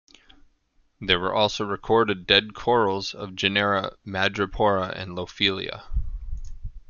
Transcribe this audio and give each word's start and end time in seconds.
There 0.99 1.19
were 1.19 1.31
also 1.31 1.63
recorded 1.63 2.25
dead 2.25 2.55
corals 2.55 3.13
of 3.13 3.35
genera 3.35 3.97
"Madrepora" 4.03 4.95
and 4.97 5.13
"Lophelia". 5.13 5.83